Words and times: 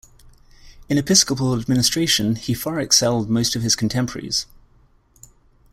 In 0.89 0.97
episcopal 0.97 1.53
administration 1.53 2.35
he 2.35 2.55
far 2.55 2.79
excelled 2.79 3.29
most 3.29 3.55
of 3.55 3.61
his 3.61 3.75
contemporaries. 3.75 4.47